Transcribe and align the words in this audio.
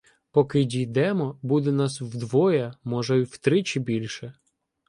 Поки 0.31 0.63
дійдемо, 0.63 1.39
буде 1.41 1.71
нас 1.71 2.01
вдвоє, 2.01 2.73
може, 2.83 3.19
і 3.19 3.23
втричі 3.23 3.79
більше. 3.79 4.33